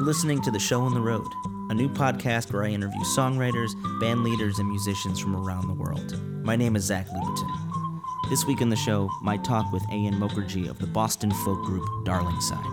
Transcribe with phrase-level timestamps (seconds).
[0.00, 1.30] You're listening to The Show on the Road,
[1.68, 6.18] a new podcast where I interview songwriters, band leaders, and musicians from around the world.
[6.42, 8.00] My name is Zach Lupetin.
[8.30, 11.84] This week on the show, my talk with Auyon Mukharj of the Boston folk group
[12.06, 12.64] Darlingside.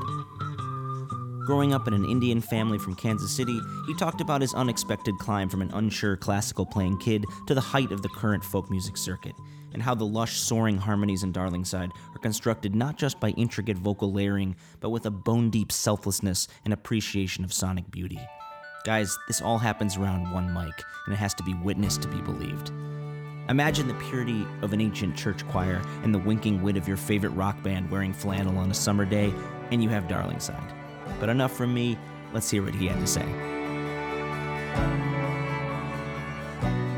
[1.45, 5.49] Growing up in an Indian family from Kansas City, he talked about his unexpected climb
[5.49, 9.35] from an unsure classical playing kid to the height of the current folk music circuit,
[9.77, 14.11] and how the lush, soaring harmonies in Darlingside are constructed not just by intricate vocal
[14.11, 18.19] layering, but with a bone deep selflessness and appreciation of sonic beauty.
[18.85, 20.73] Guys, this all happens around one mic,
[21.05, 22.71] and it has to be witnessed to be believed.
[23.49, 27.29] Imagine the purity of an ancient church choir and the winking wit of your favorite
[27.29, 29.31] rock band wearing flannel on a summer day,
[29.69, 30.73] and you have Darlingside.
[31.19, 31.99] But enough from me,
[32.33, 33.25] let's hear what he had to say.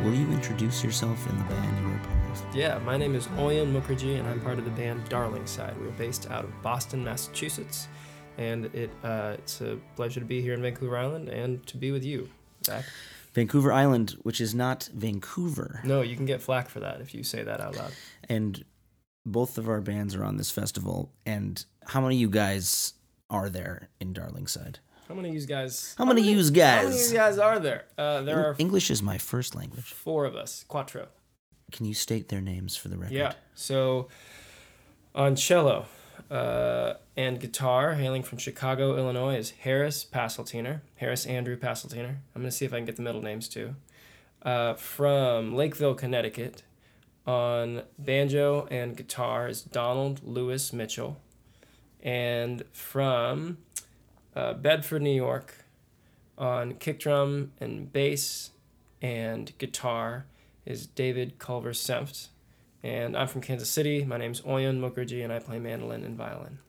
[0.01, 1.88] Will you introduce yourself in the band
[2.53, 5.79] Yeah, my name is Auyon Mukharj, and I'm part of the band Darlingside.
[5.79, 7.87] We're based out of Boston, Massachusetts,
[8.37, 11.91] and it uh, it's a pleasure to be here in Vancouver Island and to be
[11.91, 12.27] with you,
[12.65, 12.85] Zach.
[13.33, 15.81] Vancouver Island, which is not Vancouver.
[15.83, 17.91] No, you can get flack for that if you say that out loud.
[18.27, 18.65] And
[19.25, 21.11] both of our bands are on this festival.
[21.27, 22.93] And how many of you guys
[23.29, 24.77] are there in Darlingside?
[25.07, 25.93] How many of you guys?
[25.97, 27.11] How many of yous How many of guys?
[27.11, 27.85] you guys are there?
[27.97, 29.93] Uh, there are English is my first language.
[29.93, 30.65] four of us.
[30.67, 31.07] Quattro.
[31.71, 33.13] Can you state their names for the record?
[33.13, 33.33] Yeah.
[33.55, 34.07] So
[35.15, 35.85] on cello
[36.29, 40.81] uh, and guitar, hailing from Chicago, Illinois, is Harris Paseltiner.
[40.95, 42.17] Harris Andrew Paseltiner.
[42.35, 43.75] I'm gonna see if I can get the middle names too.
[44.41, 46.63] Uh, from Lakeville, Connecticut,
[47.25, 51.19] on banjo and guitar is Donald Lewis Mitchell,
[52.01, 53.57] and from
[54.35, 55.65] uh, Bedford, New York,
[56.37, 58.51] on kick drum and bass
[59.01, 60.25] and guitar
[60.69, 62.27] is David Culver Senft.
[62.83, 64.05] And I'm from Kansas City.
[64.05, 66.59] My name's Auyon Mukharj, and I play mandolin and violin.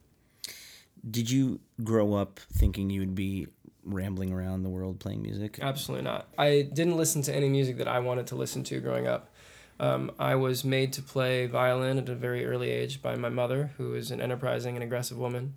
[1.09, 3.47] Did you grow up thinking you would be
[3.85, 5.59] rambling around the world playing music?
[5.63, 6.29] Absolutely not.
[6.37, 9.31] I didn't listen to any music that I wanted to listen to growing up.
[9.79, 13.71] Um, I was made to play violin at a very early age by my mother,
[13.77, 15.55] who is an enterprising and aggressive woman.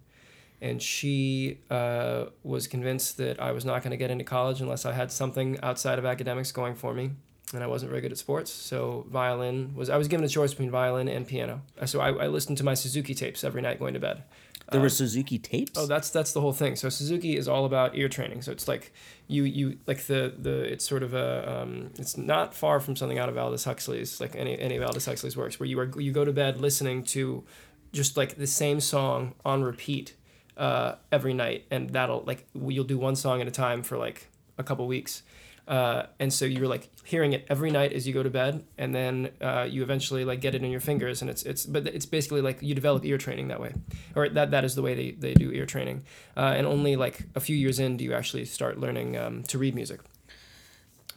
[0.62, 4.86] And she uh, was convinced that I was not going to get into college unless
[4.86, 7.12] I had something outside of academics going for me.
[7.54, 9.90] And I wasn't very good at sports, so violin was.
[9.90, 11.62] I was given a choice between violin and piano.
[11.80, 14.24] Uh, So I, I listened to my Suzuki tapes every night going to bed.
[14.72, 15.74] There were Suzuki tapes?
[15.76, 16.76] Oh, that's that's the whole thing.
[16.76, 18.42] So Suzuki is all about ear training.
[18.42, 18.92] So it's like
[19.28, 23.20] you you like the the it's sort of a um, it's not far from something
[23.20, 26.12] out of Aldous Huxley's like any any of Aldous Huxley's works where you are you
[26.12, 27.44] go to bed listening to
[27.92, 30.16] just like the same song on repeat
[30.58, 34.30] uh, every night, and that'll like you'll do one song at a time for like
[34.58, 35.24] a couple weeks.
[35.68, 38.94] Uh, and so you're like hearing it every night as you go to bed, and
[38.94, 42.06] then uh, you eventually like get it in your fingers, and it's it's but it's
[42.06, 43.74] basically like you develop ear training that way,
[44.16, 46.04] or that that is the way they, they do ear training,
[46.36, 49.58] uh, and only like a few years in do you actually start learning um, to
[49.58, 50.02] read music.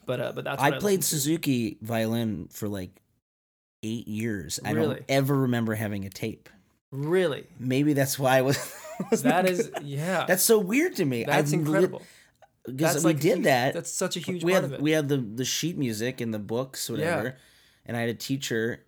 [0.05, 2.91] But uh, but that's I played listened Suzuki violin for like
[3.83, 4.61] eight years.
[4.65, 4.95] I Really?
[4.97, 6.49] don't ever remember having a tape.
[6.93, 7.47] really.
[7.59, 8.57] Maybe that's why I was.
[9.11, 10.25] was That is yeah.
[10.27, 11.25] That's so weird to me.
[11.25, 12.03] that's I've incredible.
[12.67, 13.75] Because we like did huge- that.
[13.75, 14.83] That's such a huge we part had of it.
[14.83, 17.25] we had the the sheet music and the books, whatever.
[17.25, 17.33] Yeah.
[17.87, 18.85] And I had a teacher,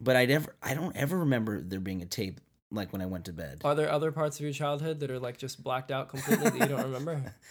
[0.00, 3.26] but I never I don't ever remember there being a tape like when I went
[3.26, 3.60] to bed.
[3.64, 6.58] Are there other parts of your childhood that are like just blacked out completely that
[6.58, 7.34] you don't remember?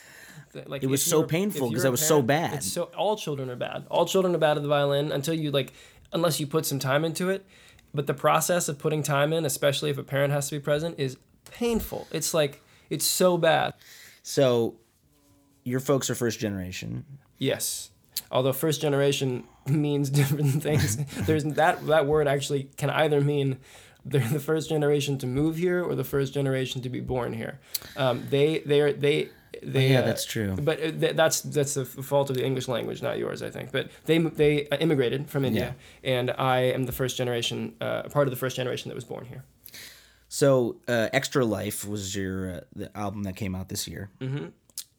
[0.65, 2.61] Like It was so painful because I was so bad.
[2.63, 3.85] So all children are bad.
[3.89, 5.71] All children are bad at the violin until you like,
[6.11, 7.45] unless you put some time into it.
[7.93, 10.99] But the process of putting time in, especially if a parent has to be present,
[10.99, 11.17] is
[11.51, 12.07] painful.
[12.11, 13.73] It's like it's so bad.
[14.23, 14.75] So,
[15.63, 17.05] your folks are first generation.
[17.37, 17.91] Yes.
[18.31, 20.97] Although first generation means different things.
[21.25, 23.57] There's that that word actually can either mean
[24.03, 27.59] they're the first generation to move here or the first generation to be born here.
[27.95, 29.29] Um, they they are they
[29.61, 30.55] they yeah, uh, that's true.
[30.59, 33.71] But uh, th- that's that's the fault of the English language, not yours, I think.
[33.71, 38.31] But they they immigrated from India, and I am the first generation, uh, part of
[38.31, 39.43] the first generation that was born here.
[40.29, 44.47] So, uh, Extra Life was your uh, the album that came out this year, Mm-hmm.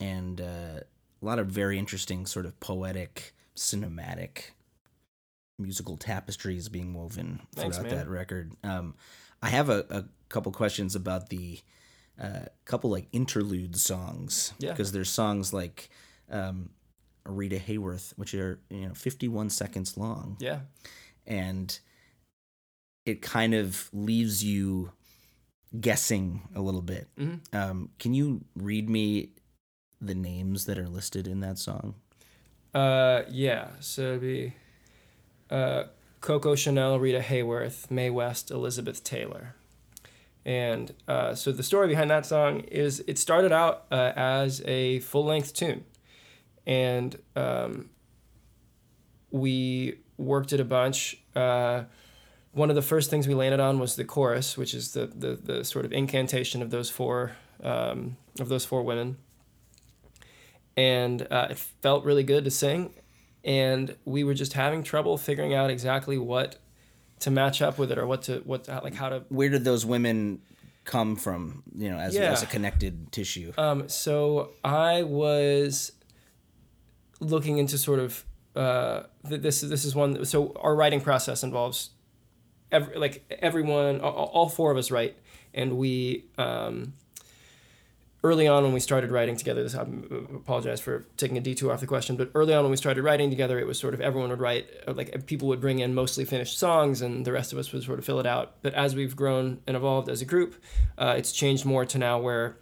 [0.03, 4.51] And uh, a lot of very interesting, sort of poetic, cinematic,
[5.59, 7.99] musical tapestries being woven Thanks, throughout man.
[7.99, 8.53] that record.
[8.65, 8.95] Um,
[9.43, 11.61] I have a, a couple questions about the
[12.21, 14.71] uh, couple like interlude songs, Yeah.
[14.71, 15.89] because there's songs like
[16.31, 16.71] um,
[17.25, 20.61] Rita Hayworth, which are you know 51 seconds long Yeah.
[21.27, 21.79] and
[23.05, 24.93] it kind of leaves you
[25.81, 27.09] guessing a little bit.
[27.19, 27.41] Mhm.
[27.55, 29.31] Um, can you read me
[30.05, 31.95] the names that are listed in that song?
[32.75, 33.69] Uh, yeah.
[33.81, 34.55] So it'd be
[35.51, 35.85] uh,
[36.21, 39.55] Coco Chanel, Rita Hayworth, Mae West, Elizabeth Taylor.
[40.45, 44.99] And uh, so the story behind that song is it started out uh, as a
[45.01, 45.85] full length tune,
[46.67, 47.91] and um,
[49.31, 51.23] we worked it a bunch.
[51.37, 51.85] Uh,
[52.51, 55.37] one of the first things we landed on was the chorus, which is the the,
[55.37, 57.33] the sort of incantation of those four
[57.63, 59.19] um, of those four women.
[60.77, 62.95] And uh, it felt really good to sing,
[63.45, 66.57] and we were just having trouble figuring out exactly what
[67.21, 69.85] to match up with it or what to what like how to where did those
[69.87, 70.41] women
[70.85, 72.33] come from you know as, Yeah.
[72.33, 75.93] as a connected tissue um so i was
[77.21, 78.25] looking into sort of
[78.57, 81.91] uh th- this is this is one so our writing process involves
[82.73, 85.17] every like everyone all, all four of us write
[85.55, 86.93] and we um
[88.25, 91.81] early on when we started writing together this I apologize for taking a detour off
[91.81, 94.31] the question but early on when we started writing together it was sort of everyone
[94.31, 97.59] would write uh, like people would bring in mostly finished songs and the rest of
[97.59, 98.55] us would sort of fill it out.
[98.63, 100.55] But as we've grown and evolved as a group
[100.97, 102.57] uh, it's changed more to now where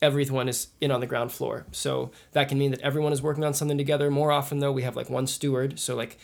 [0.00, 1.66] everyone is in on the ground floor.
[1.72, 4.10] So that can mean that everyone is working on something together.
[4.10, 5.78] More often though we have like one steward.
[5.78, 6.18] So like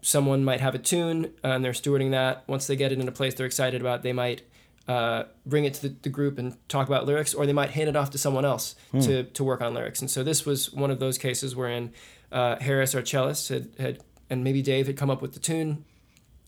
[0.00, 2.44] someone might have a tune and they're stewarding that.
[2.46, 4.42] Once they get it in a place they're excited about they might
[4.88, 7.88] uh, bring it to the, the group and talk about lyrics, or they might hand
[7.88, 10.00] it off to someone else to, to work on lyrics.
[10.00, 11.92] And so this was one of those cases wherein
[12.32, 15.84] uh, Harris, our cellist, had, had and maybe Dave had come up with the tune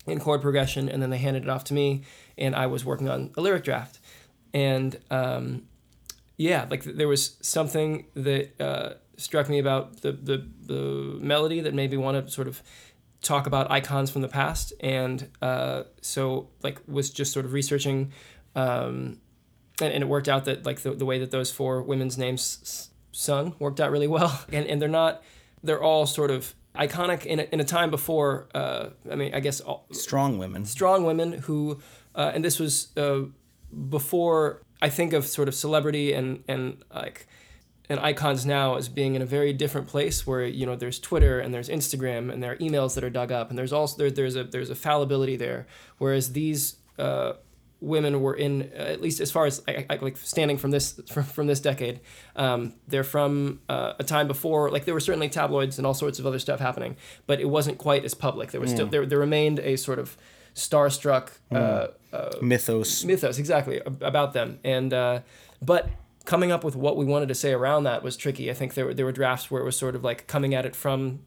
[0.07, 2.03] in chord progression, and then they handed it off to me,
[2.37, 3.99] and I was working on a lyric draft.
[4.53, 5.63] And um,
[6.37, 11.61] yeah, like th- there was something that uh, struck me about the, the the melody
[11.61, 12.61] that made me want to sort of
[13.25, 18.13] talk about icons from the past, and uh, so like was just sort of researching,
[18.55, 19.19] um,
[19.81, 22.89] and, and it worked out that like the, the way that those four women's names
[23.11, 25.23] sung worked out really well, and and they're not
[25.63, 28.47] they're all sort of iconic in a, in a time before.
[28.53, 31.81] Uh, I mean, I guess all, strong women strong women who,
[32.13, 33.21] uh, and this was uh,
[33.89, 37.27] before I think of sort of celebrity and and like
[37.89, 41.39] and icons now as being in a very different place where you know there's Twitter
[41.39, 44.11] and there's Instagram and there are emails that are dug up and there's also there,
[44.11, 45.67] there's a there's a fallibility there.
[45.97, 47.33] Whereas these uh,
[47.81, 50.99] women were in uh, at least as far as I, I, like standing from this
[51.07, 51.99] from, from this decade
[52.35, 56.17] um, they're from uh, a time before like there were certainly tabloids and all sorts
[56.17, 56.95] of other stuff happening
[57.27, 58.51] but it wasn't quite as public.
[58.51, 60.17] There was still there, there remained a sort of
[60.55, 61.87] starstruck uh,
[62.41, 63.03] mythos.
[63.03, 64.59] Mythos exactly about them.
[64.63, 65.19] And uh,
[65.61, 65.89] but
[66.25, 68.49] coming up with what we wanted to say around that was tricky.
[68.49, 70.65] I think there were, there were drafts where it was sort of like coming at
[70.65, 71.19] it from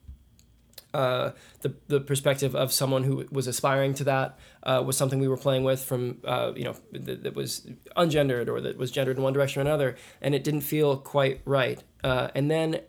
[0.94, 5.28] uh, the, the perspective of someone who was aspiring to that uh, was something we
[5.28, 9.16] were playing with from uh, you know that, that was ungendered or that was gendered
[9.16, 11.82] in one direction or another and it didn't feel quite right.
[12.02, 12.80] Uh, and then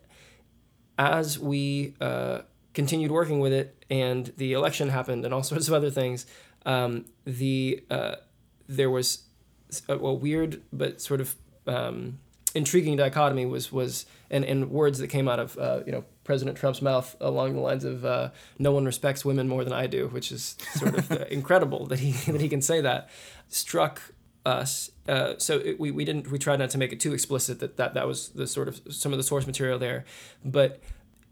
[0.98, 2.40] as we uh,
[2.74, 6.26] continued working with it and the election happened and all sorts of other things,
[6.66, 8.16] um, the uh,
[8.66, 9.24] there was
[9.88, 11.36] a, a weird but sort of
[11.70, 12.18] um,
[12.54, 16.56] intriguing dichotomy was was and, and words that came out of uh, you know President
[16.56, 20.08] Trump's mouth along the lines of uh, "No one respects women more than I do,"
[20.08, 23.08] which is sort of uh, incredible that he that he can say that.
[23.48, 24.00] Struck
[24.46, 24.90] us.
[25.08, 27.76] Uh, so it, we, we didn't we tried not to make it too explicit that,
[27.76, 30.04] that that was the sort of some of the source material there,
[30.44, 30.80] but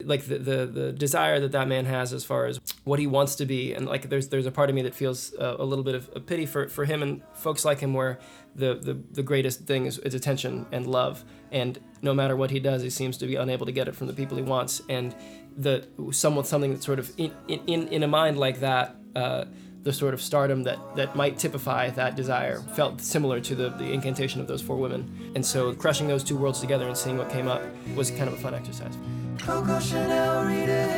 [0.05, 3.35] like the, the the desire that that man has as far as what he wants
[3.35, 5.83] to be and like there's there's a part of me that feels uh, a little
[5.83, 8.19] bit of a pity for, for him and folks like him where
[8.59, 12.61] the, the the greatest thing is, is attention and love and no matter what he
[12.61, 15.15] does he seems to be unable to get it from the people he wants and
[15.57, 19.45] the someone something that sort of in in, in a mind like that uh,
[19.83, 23.91] the sort of stardom that, that might typify that desire felt similar to the, the
[23.91, 25.33] incantation of those four women.
[25.35, 27.63] And so crushing those two worlds together and seeing what came up
[27.95, 28.95] was kind of a fun exercise.
[29.39, 30.89] Coco Chanel, Rita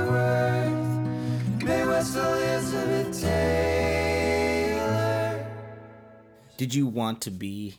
[0.00, 3.95] Hayworth, West, Elizabeth Taylor.
[6.56, 7.74] Did you want to be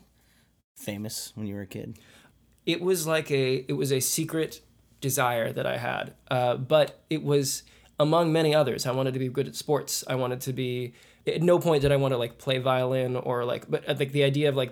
[0.75, 1.97] famous when you were a kid
[2.65, 4.61] it was like a it was a secret
[5.01, 7.63] desire that I had, uh, but it was
[7.99, 8.85] among many others.
[8.85, 10.03] I wanted to be good at sports.
[10.07, 10.93] I wanted to be.
[11.25, 14.13] At no point did I want to like play violin or like, but uh, like
[14.13, 14.71] the idea of like,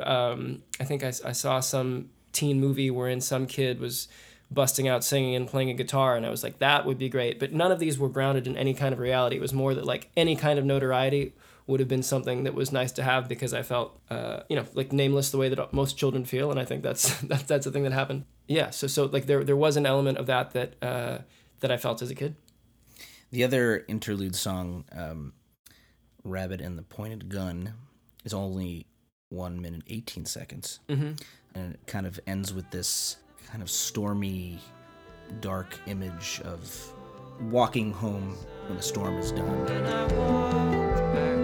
[0.00, 4.06] um, I think I, I saw some teen movie wherein some kid was
[4.48, 7.40] busting out singing and playing a guitar and I was like that would be great
[7.40, 9.84] but none of these were grounded in any kind of reality it was more that
[9.84, 11.32] like any kind of notoriety
[11.66, 14.64] would have been something that was nice to have because I felt, uh, you know,
[14.74, 17.70] like nameless the way that most children feel, and I think that's that's that's a
[17.70, 18.24] thing that happened.
[18.48, 21.18] Yeah, so so like there there was an element of that that uh,
[21.60, 22.36] that I felt as a kid.
[23.32, 25.32] The other interlude song, um,
[26.22, 27.74] "Rabbit and the Pointed Gun,"
[28.24, 28.86] is only
[29.28, 31.12] one minute eighteen seconds, Mm-hmm.
[31.56, 33.16] and it kind of ends with this
[33.50, 34.60] kind of stormy,
[35.40, 36.92] dark image of
[37.50, 38.36] walking home
[38.68, 41.35] when the storm is done.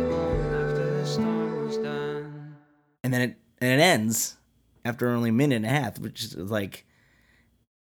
[3.04, 4.37] And then it and it ends
[4.85, 6.87] after only a minute and a half, which is like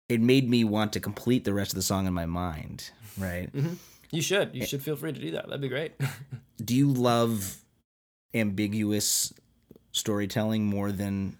[0.09, 3.50] it made me want to complete the rest of the song in my mind, right?
[4.12, 4.55] You should.
[4.55, 5.47] You should feel free to do that.
[5.47, 5.93] That'd be great.
[6.64, 7.62] Do you love
[8.35, 9.33] ambiguous
[9.93, 11.37] storytelling more than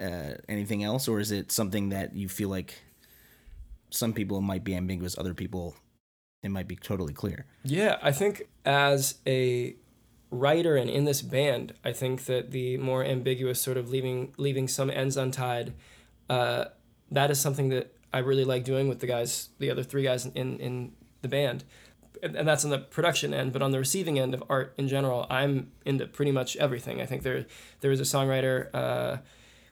[0.00, 2.82] uh, anything else, or is it something that you feel like
[3.90, 5.74] some people might be ambiguous, other people
[6.42, 7.46] it might be totally clear?
[7.62, 9.76] Yeah, I think as a
[10.34, 14.68] writer and in this band, I think that the more ambiguous sort of leaving leaving
[14.68, 15.72] some ends untied,
[16.28, 16.66] uh,
[17.10, 20.26] that is something that I really like doing with the guys, the other three guys
[20.26, 21.64] in in the band.
[22.22, 24.88] And and that's on the production end, but on the receiving end of art in
[24.88, 27.00] general, I'm into pretty much everything.
[27.00, 27.44] I think there
[27.80, 29.18] there is a songwriter uh,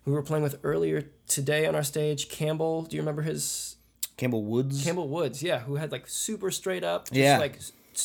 [0.04, 2.82] we were playing with earlier today on our stage, Campbell.
[2.82, 3.76] Do you remember his
[4.16, 4.82] Campbell Woods.
[4.84, 5.42] Campbell Woods?
[5.42, 7.38] Yeah, who had like super straight up, just Yeah.
[7.38, 7.58] like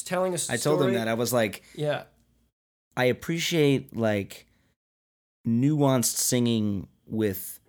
[0.06, 0.58] telling a story.
[0.58, 2.04] I told him that I was like, Yeah,
[2.98, 4.48] I appreciate like
[5.48, 7.60] nuanced singing with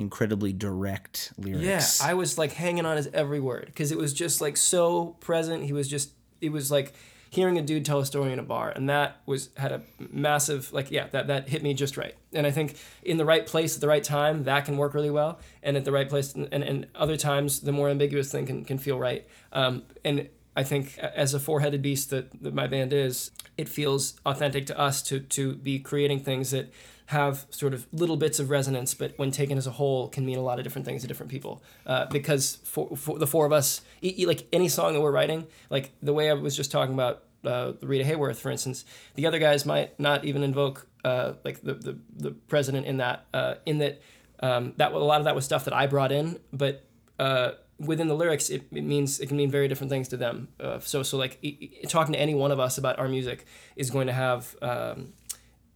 [0.00, 2.00] incredibly direct lyrics.
[2.00, 5.16] Yeah, I was like hanging on his every word because it was just like so
[5.20, 5.64] present.
[5.64, 6.92] He was just it was like
[7.30, 10.72] hearing a dude tell a story in a bar, and that was had a massive
[10.72, 12.16] like yeah that that hit me just right.
[12.32, 15.10] And I think in the right place at the right time that can work really
[15.10, 18.64] well, and at the right place and and other times the more ambiguous thing can
[18.64, 19.26] can feel right.
[19.52, 24.20] Um, and I think as a four-headed beast that, that my band is, it feels
[24.24, 26.72] authentic to us to to be creating things that
[27.06, 30.38] have sort of little bits of resonance, but when taken as a whole, can mean
[30.38, 31.62] a lot of different things to different people.
[31.86, 35.10] Uh, because for, for the four of us, e- e- like any song that we're
[35.10, 39.26] writing, like the way I was just talking about uh, Rita Hayworth, for instance, the
[39.26, 43.56] other guys might not even invoke uh, like the, the the president in that uh,
[43.66, 44.00] in that
[44.40, 46.84] um, that a lot of that was stuff that I brought in, but
[47.18, 50.48] uh, within the lyrics, it, it means it can mean very different things to them.
[50.60, 51.44] Uh, so so like
[51.88, 55.12] talking to any one of us about our music is going to have um,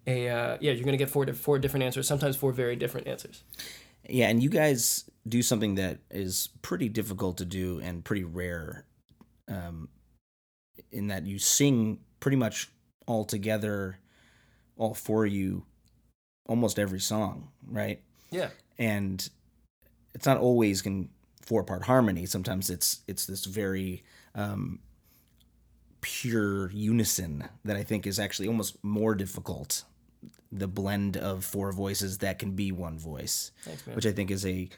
[0.06, 3.06] a uh, yeah you're going to get four four different answers, sometimes four very different
[3.06, 3.42] answers.
[4.08, 8.86] Yeah, and you guys do something that is pretty difficult to do and pretty rare,
[9.48, 9.88] um,
[10.90, 12.70] in that you sing pretty much
[13.06, 13.98] all together,
[14.76, 15.64] all for you,
[16.46, 18.02] almost every song, right?
[18.30, 18.48] Yeah.
[18.78, 19.28] And
[20.14, 21.08] it's not always in
[21.48, 22.26] four part harmony.
[22.26, 24.80] Sometimes it's it's this very um,
[26.02, 29.84] pure unison that I think is actually almost more difficult.
[30.52, 34.44] The blend of four voices that can be one voice Thanks, which I think is
[34.44, 34.68] a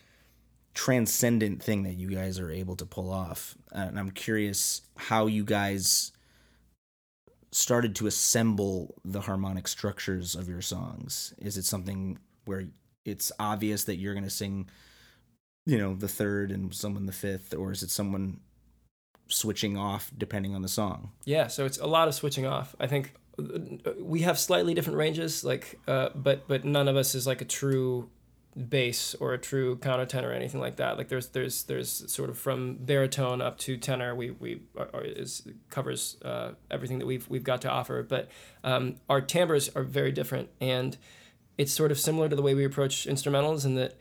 [0.75, 3.57] transcendent thing that you guys are able to pull off.
[3.75, 6.13] Uh, and I'm curious how you guys
[7.51, 11.35] started to assemble the harmonic structures of your songs.
[11.39, 12.69] Is it something where
[13.05, 14.69] it's obvious that you're going to sing,
[15.67, 18.41] you know, the third and someone the fifth, or is it someone
[19.29, 21.13] switching off depending on the song?
[21.25, 22.75] Yeah, so it's a lot of switching off.
[22.81, 23.15] I think
[23.99, 27.45] we have slightly different ranges, like, uh, but but none of us is like a
[27.45, 28.11] true
[28.69, 30.99] bass or a true countertenor or anything like that.
[30.99, 34.15] Like there's there's there's sort of from baritone up to tenor.
[34.15, 38.03] We we are, is covers uh, everything that we've we've got to offer.
[38.03, 38.29] But
[38.65, 40.97] um, our timbres are very different, and
[41.57, 43.95] it's sort of similar to the way we approach instrumentals in that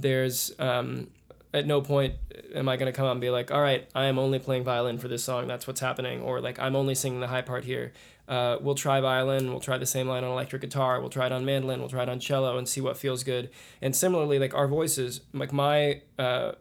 [0.00, 1.08] there's um,
[1.54, 2.14] at no point
[2.54, 4.64] am I going to come out and be like, all right, I am only playing
[4.64, 5.46] violin for this song.
[5.46, 6.20] That's what's happening.
[6.20, 7.92] Or like, I'm only singing the high part here.
[8.26, 9.50] Uh, we'll try violin.
[9.50, 11.00] We'll try the same line on electric guitar.
[11.00, 11.80] We'll try it on mandolin.
[11.80, 13.50] We'll try it on cello and see what feels good.
[13.80, 16.52] And similarly, like our voices, like my, uh,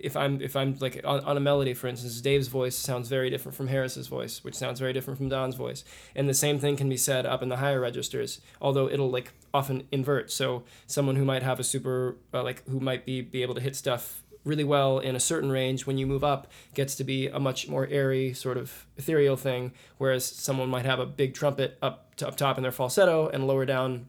[0.00, 3.30] if I'm if I'm like on, on a melody, for instance, Dave's voice sounds very
[3.30, 6.76] different from Harris's voice, which sounds very different from Don's voice, and the same thing
[6.76, 10.30] can be said up in the higher registers, although it'll like often invert.
[10.30, 13.60] So someone who might have a super uh, like who might be be able to
[13.60, 17.26] hit stuff really well in a certain range when you move up gets to be
[17.28, 21.76] a much more airy sort of ethereal thing whereas someone might have a big trumpet
[21.82, 24.06] up to up top in their falsetto and lower down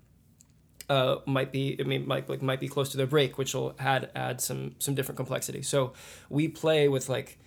[0.89, 3.75] uh, might be it may, might like might be close to their break, which will
[3.79, 5.61] add add some some different complexity.
[5.61, 5.93] So
[6.29, 7.37] we play with like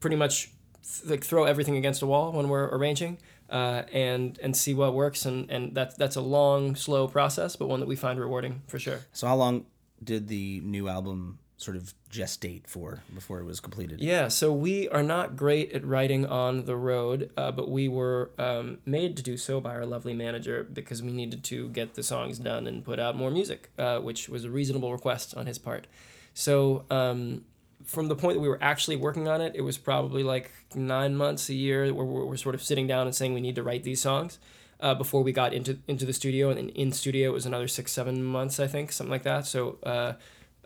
[0.00, 0.50] pretty much
[0.82, 3.18] th- like throw everything against a wall when we're arranging,
[3.50, 5.26] uh, and and see what works.
[5.26, 8.78] And and that's that's a long, slow process, but one that we find rewarding for
[8.78, 9.00] sure.
[9.12, 9.66] So, how long
[10.02, 14.00] did the new album sort of gestate for before it was completed?
[14.00, 18.30] Yeah, so we are not great at writing on the road, uh, but we were
[18.38, 22.02] um, made to do so by our lovely manager because we needed to get the
[22.02, 25.58] songs done and put out more music, uh, which was a reasonable request on his
[25.58, 25.86] part.
[26.34, 27.44] So um,
[27.84, 31.14] from the point that we were actually working on it, it was probably like nine
[31.14, 33.84] months, a year, where we're, sort of sitting down and saying we need to write
[33.84, 34.38] these songs.
[34.80, 37.92] Uh, before we got into into the studio, and in studio it was another six
[37.92, 39.46] seven months, I think, something like that.
[39.46, 40.14] So uh,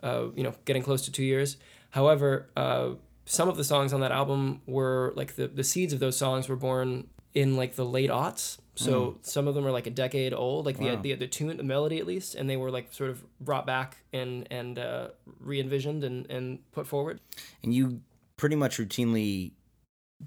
[0.03, 1.57] uh, you know, getting close to two years.
[1.91, 2.91] However, uh,
[3.25, 6.47] some of the songs on that album were like the, the seeds of those songs
[6.49, 8.57] were born in like the late aughts.
[8.75, 10.95] So some of them are like a decade old, like Wow.
[11.01, 13.65] the, the the tune, the melody at least, and they were like sort of brought
[13.65, 15.09] back and and uh,
[15.41, 17.19] re envisioned and and put forward.
[17.61, 17.99] And you
[18.37, 19.51] pretty much routinely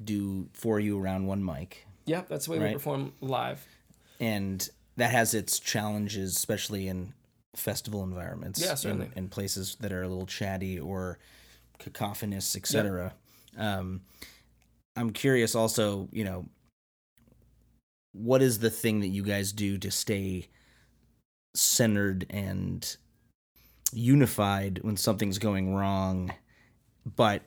[0.05, 2.67] do for you around one mic, Yeah, that's the way Right.
[2.69, 3.67] we perform live.
[4.21, 7.15] and that has its challenges, especially in
[7.55, 8.61] festival environments.
[8.61, 9.11] Yeah, in- certainly.
[9.17, 11.19] In, places that are a little chatty or
[11.79, 13.15] cacophonous, etc.
[13.57, 14.03] Um,
[14.97, 16.47] I'm curious, also, you know,
[18.13, 20.49] what is the thing that you guys do to stay
[21.55, 22.97] centered and
[23.93, 26.33] unified when something's going wrong,
[27.17, 27.43] but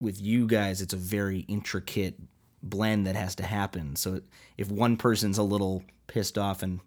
[0.00, 2.18] with you guys, it's a very intricate
[2.62, 3.96] blend that has to happen.
[3.96, 4.20] So
[4.56, 6.80] if one person's a little pissed off and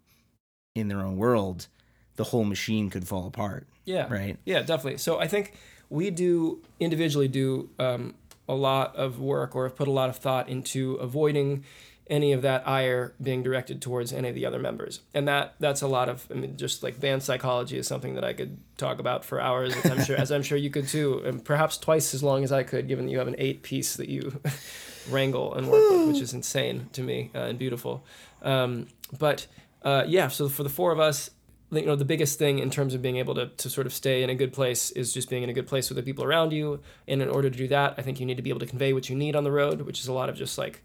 [0.75, 1.67] in their own world,
[2.15, 4.38] the whole machine could fall apart, Yeah, right?
[4.45, 4.98] Yeah, definitely.
[4.98, 5.53] So I think
[5.89, 8.15] we do individually do um,
[8.48, 11.63] a lot of work or have put a lot of thought into avoiding
[12.07, 15.81] any of that ire being directed towards any of the other members, and that that's
[15.81, 16.27] a lot of.
[16.29, 19.75] I mean, just like band psychology is something that I could talk about for hours.
[19.75, 22.51] As I'm sure, as I'm sure you could too, and perhaps twice as long as
[22.51, 24.39] I could, given that you have an eight piece that you
[25.10, 28.03] wrangle and work with, which is insane to me uh, and beautiful.
[28.43, 28.86] Um,
[29.17, 29.48] but
[29.81, 31.31] uh, yeah, so for the four of us,
[31.72, 34.24] you know the biggest thing in terms of being able to, to sort of stay
[34.24, 36.51] in a good place is just being in a good place with the people around
[36.51, 36.81] you.
[37.07, 38.93] And in order to do that i think you need to be able to convey
[38.93, 40.84] what you need on the road which is a lot of just like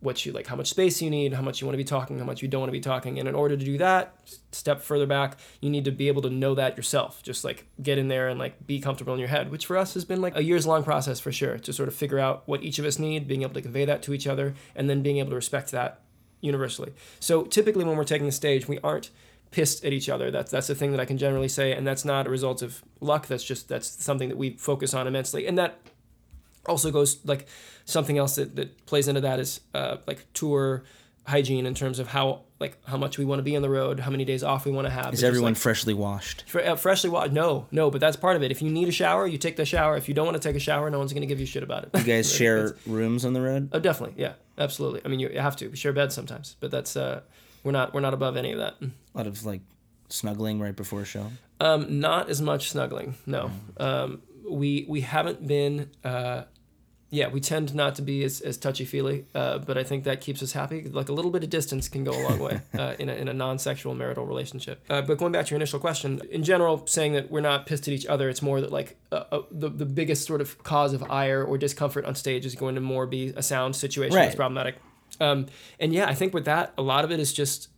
[0.00, 2.18] what you like how much space you need how much you want to be talking
[2.18, 3.18] how much you don't want to be talking.
[3.18, 4.14] And in order to do that
[4.52, 7.22] step further back you need to be able to know that yourself.
[7.22, 9.94] Just like get in there and like be comfortable in your head which for us
[9.94, 12.62] has been like a years long process for sure to sort of figure out what
[12.62, 15.18] each of us need being able to convey that to each other and then being
[15.18, 16.00] able to respect that
[16.40, 16.92] universally.
[17.18, 19.10] So typically when we're taking the stage, we aren't
[19.50, 20.30] pissed at each other.
[20.30, 22.82] That's that's the thing that I can generally say, and that's not a result of
[23.00, 23.26] luck.
[23.26, 25.78] That's just that's something that we focus on immensely, and that
[26.66, 27.46] also goes like
[27.84, 30.84] something else that, that plays into that is uh, like tour
[31.26, 34.00] hygiene in terms of how like how much we want to be on the road,
[34.00, 35.12] how many days off we want to have.
[35.14, 36.44] Is It's everyone like, freshly washed?
[36.46, 37.32] Fre- uh, freshly washed?
[37.32, 38.50] No, no, but that's part of it.
[38.50, 39.96] If you need a shower, you take the shower.
[39.96, 41.62] If you don't want to take a shower, no one's going to give you shit
[41.62, 41.90] about it.
[41.94, 43.70] You guys share rooms on the road?
[43.72, 45.00] Oh, definitely, yeah, absolutely.
[45.04, 45.68] I mean, you have to.
[45.68, 47.22] We share beds sometimes, but that's uh,
[47.62, 48.74] we're not we're not above any of that.
[48.80, 49.62] A lot of like
[50.08, 51.30] snuggling right before a show.
[51.60, 53.16] Um, not as much snuggling.
[53.26, 55.90] No, um, we we haven't been.
[56.04, 56.44] Uh,
[57.12, 60.20] yeah, we tend not to be as, as touchy feely, uh, but I think that
[60.20, 60.88] keeps us happy.
[60.88, 63.26] Like a little bit of distance can go a long way uh, in a in
[63.28, 64.84] a non sexual marital relationship.
[64.88, 67.88] Uh, but going back to your initial question, in general, saying that we're not pissed
[67.88, 70.92] at each other, it's more that like uh, uh, the the biggest sort of cause
[70.92, 74.36] of ire or discomfort on stage is going to more be a sound situation that's
[74.36, 74.76] problematic.
[75.20, 75.46] Um,
[75.78, 77.68] and yeah, I think with that, a lot of it is just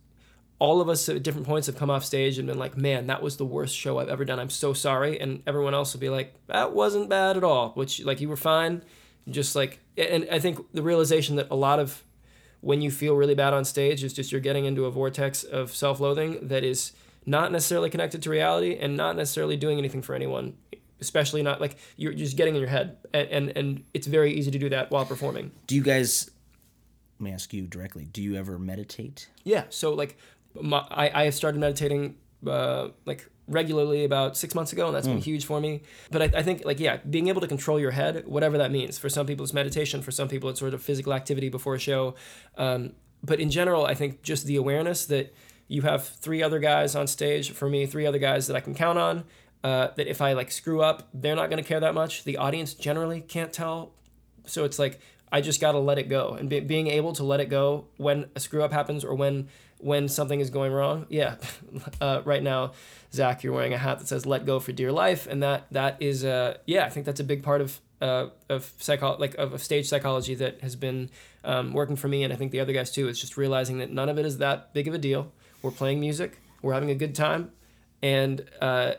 [0.59, 3.21] all of us at different points have come off stage and been like, man, that
[3.21, 4.39] was the worst show I've ever done.
[4.39, 5.19] I'm so sorry.
[5.19, 8.37] And everyone else will be like, that wasn't bad at all, which, like, you were
[8.37, 8.81] fine.
[9.29, 12.03] Just like, and I think the realization that a lot of
[12.61, 15.75] when you feel really bad on stage is just you're getting into a vortex of
[15.75, 16.93] self loathing that is
[17.25, 20.55] not necessarily connected to reality and not necessarily doing anything for anyone.
[21.01, 24.51] Especially not like you're just getting in your head, and, and and it's very easy
[24.51, 25.51] to do that while performing.
[25.67, 26.31] Do you guys?
[27.23, 28.03] Let me ask you directly.
[28.03, 29.29] Do you ever meditate?
[29.45, 29.63] Yeah.
[29.69, 30.17] So like,
[30.59, 35.19] my, I I started meditating uh, like regularly about six months ago, and that's been
[35.19, 35.83] huge for me.
[36.11, 38.97] But I, I think like yeah, being able to control your head, whatever that means.
[38.97, 40.01] For some people, it's meditation.
[40.01, 42.15] For some people, it's sort of physical activity before a show.
[42.57, 42.91] Um,
[43.23, 45.33] but in general, I think just the awareness that
[45.69, 47.51] you have three other guys on stage.
[47.51, 49.23] For me, three other guys that I can count on.
[49.63, 52.25] Uh, that if I like screw up, they're not going to care that much.
[52.25, 53.93] The audience generally can't tell
[54.45, 54.99] so it's like
[55.33, 57.87] I just got to let it go, and be, being able to let it go
[57.97, 61.07] when a screw up happens or when when something is going wrong.
[61.09, 61.35] Yeah,
[62.01, 62.73] uh, right now,
[63.11, 65.97] Zach, you're wearing a hat that says "Let go for dear life," and that that
[65.99, 69.53] is uh yeah, I think that's a big part of uh, of psycho like of,
[69.53, 71.09] of stage psychology that has been
[71.43, 73.07] um, working for me, and I think the other guys too.
[73.07, 75.31] It's just realizing that none of it is that big of a deal.
[75.63, 77.51] We're playing music, we're having a good time,
[78.03, 78.93] and uh,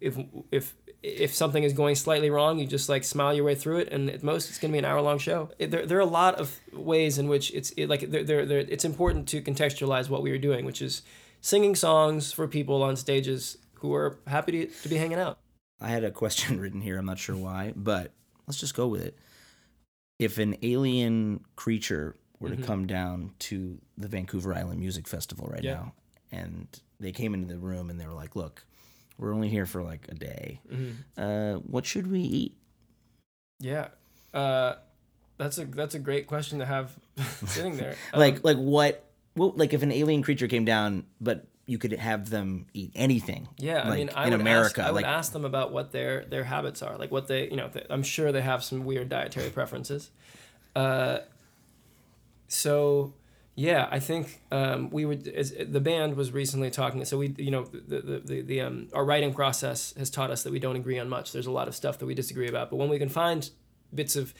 [0.00, 0.16] if
[0.52, 3.88] if if something is going slightly wrong, you just like smile your way through it,
[3.92, 5.48] and at most it's going to be an hour long show.
[5.58, 8.44] It, there, there are a lot of ways in which it's it, like there, there,
[8.46, 11.02] there, it's important to contextualize what we are doing, which is
[11.40, 15.38] singing songs for people on stages who are happy to, to be hanging out.
[15.80, 16.98] I had a question written here.
[16.98, 18.12] I'm not sure why, but
[18.46, 19.16] let's just go with it.
[20.18, 22.64] If an alien creature were to Mhm.
[22.64, 25.74] come down to the Vancouver Island Music Festival right Yeah.
[25.74, 25.92] now,
[26.30, 28.66] and they came into the room and they were like, "Look,
[29.20, 30.60] we're only here for like a day.
[31.16, 32.56] Uh, what should we eat?"
[33.60, 33.88] Yeah,
[34.34, 34.74] uh,
[35.36, 36.98] that's a that's a great question to have
[37.46, 37.94] sitting there.
[38.12, 39.04] Um, like, like what?
[39.36, 43.48] Well, like if an alien creature came down, but you could have them eat anything.
[43.56, 46.24] Yeah, I mean, I in America, ask, I would like ask them about what their
[46.24, 49.08] their habits are, like what they, you know, th- I'm sure they have some weird
[49.08, 50.10] dietary preferences.
[50.74, 51.18] Uh,
[52.48, 53.14] so,
[53.60, 55.28] Yeah, I think um, we would.
[55.28, 57.04] As, the band was recently talking.
[57.04, 60.42] So we, you know, the the, the, the um, our writing process has taught us
[60.44, 61.32] that we don't agree on much.
[61.32, 62.70] There's a lot of stuff that we disagree about.
[62.70, 63.50] But when we can find
[63.94, 64.32] bits of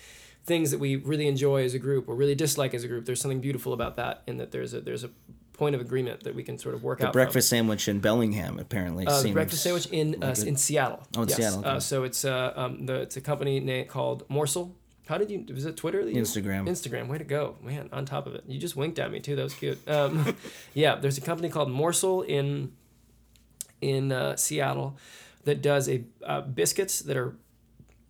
[0.47, 3.21] things that we really enjoy as a group or really dislike as a group, there's
[3.21, 4.23] something beautiful about that.
[4.27, 5.11] In that there's a there's a
[5.53, 7.13] point of agreement that we can sort of work The out.
[7.13, 9.13] breakfast sandwich in Bellingham apparently From.
[9.15, 11.01] Uh, the breakfast sandwich in uh, like a- in Seattle.
[11.15, 11.37] Oh, in yes.
[11.37, 11.69] Seattle, okay.
[11.69, 14.75] Uh, so it's uh, um, the it's a company name called Morsel.
[15.11, 15.45] How did you?
[15.53, 16.05] Was it Twitter?
[16.05, 16.69] Instagram.
[16.69, 17.89] Instagram, way to go, man!
[17.93, 19.35] On top of it, you just winked at me too.
[19.35, 19.81] That was cute.
[19.89, 20.37] Um,
[20.73, 22.71] yeah, there's a company called Morsel in
[23.81, 24.97] in uh, Seattle
[25.43, 27.35] that does a uh, biscuits that are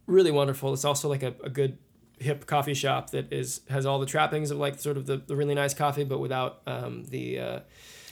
[0.07, 0.75] really wonderful.
[0.75, 1.79] It's also like a, a good
[2.19, 5.35] hip coffee shop that is has all the trappings of like sort of the, the
[5.35, 7.61] really nice coffee, but without um, the uh,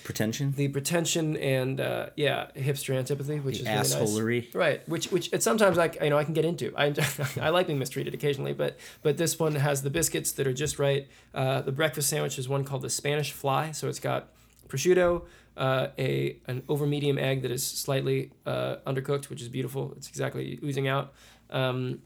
[0.08, 3.92] pretension, the pretension and uh, yeah hipster antipathy, which the is really nice.
[4.54, 6.72] Right, which which it sometimes I you know I can get into.
[6.74, 6.94] I
[7.40, 10.78] I like being mistreated occasionally, but but this one has the biscuits that are just
[10.78, 11.06] right.
[11.34, 14.30] Uh, the breakfast sandwich is one called the Spanish Fly, so it's got
[14.66, 15.26] prosciutto,
[15.58, 19.92] uh, a an over medium egg that is slightly uh, undercooked, which is beautiful.
[19.98, 21.12] It's exactly oozing out.
[21.50, 22.00] Um,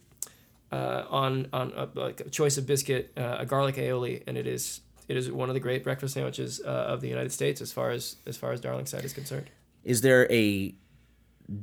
[0.72, 4.48] uh, on on a, like a choice of biscuit, uh, a garlic aioli, and it
[4.48, 7.72] is it is one of the great breakfast sandwiches uh, of the United States as
[7.72, 9.50] far as as far as Darlingside is concerned.
[9.84, 10.74] Is there a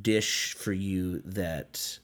[0.01, 1.99] dish for you that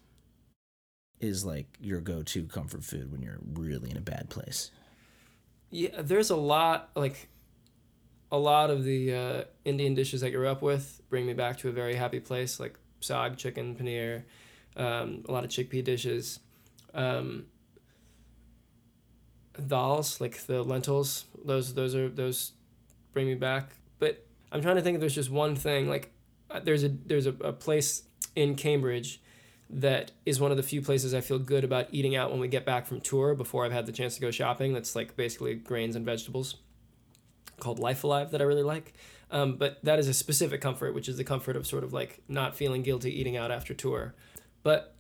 [1.20, 4.72] is like your go-to comfort food when you're really in a bad place?
[5.72, 7.28] Yeah, there's a lot like
[8.32, 11.70] a lot of the uh, Indian dishes I grew up with bring me back to
[11.70, 14.24] a very happy place, like saag, chicken, paneer,
[14.76, 16.40] um, a lot of chickpea dishes,
[16.94, 17.46] um,
[19.58, 21.26] dals like the lentils.
[21.44, 22.54] Those those are those
[23.14, 23.70] bring me back.
[24.00, 26.12] But I'm trying to think if there's just one thing like
[26.50, 28.04] uh, there's a there's a, a place
[28.36, 29.22] in Cambridge
[29.70, 32.48] that is one of the few places I feel good about eating out when we
[32.48, 34.74] get back from tour before I've had the chance to go shopping.
[34.74, 36.58] That's like basically grains and vegetables
[37.60, 38.94] called Life Alive that I really like.
[39.32, 42.22] Um, but that is a specific comfort, which is the comfort of sort of like
[42.28, 44.14] not feeling guilty eating out after tour.
[44.62, 44.96] But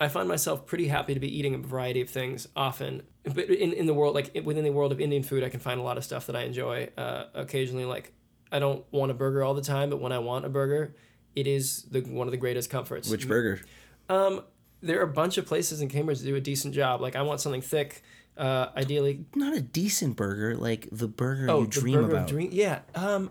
[0.00, 3.02] I find myself pretty happy to be eating a variety of things often.
[3.24, 5.78] But in, in the world, like within the world of Indian food, I can find
[5.78, 6.88] a lot of stuff that I enjoy.
[6.96, 8.12] Uh, occasionally, like
[8.50, 10.94] I don't want a burger all the time, but when I want a burger,
[11.36, 13.10] it is the one of the greatest comforts.
[13.10, 13.60] Which burger?
[14.08, 14.42] Um,
[14.82, 17.00] there are a bunch of places in Cambridge that do a decent job.
[17.02, 18.02] Like I want something thick,
[18.38, 19.26] uh, ideally.
[19.34, 22.28] Not a decent burger, like the burger Oh, you the dream burger about.
[22.28, 22.48] dream.
[22.52, 22.80] Yeah.
[22.94, 23.30] Um,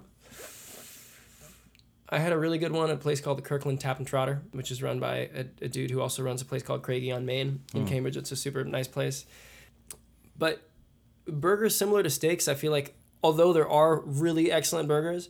[2.12, 4.42] I had a really good one at a place called the Kirkland Tap and Trotter,
[4.52, 7.26] which is run by a, a dude who also runs a place called Craigie on
[7.26, 8.18] Main in Cambridge.
[8.18, 9.26] It's a super nice place.
[10.40, 10.62] But
[11.28, 15.30] burgers similar to steaks, I feel like although there are really excellent burgers,